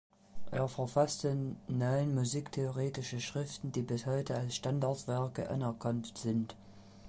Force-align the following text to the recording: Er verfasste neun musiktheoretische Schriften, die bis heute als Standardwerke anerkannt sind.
Er 0.49 0.67
verfasste 0.67 1.37
neun 1.67 2.15
musiktheoretische 2.15 3.19
Schriften, 3.19 3.71
die 3.71 3.83
bis 3.83 4.07
heute 4.07 4.35
als 4.35 4.55
Standardwerke 4.55 5.47
anerkannt 5.51 6.13
sind. 6.17 6.55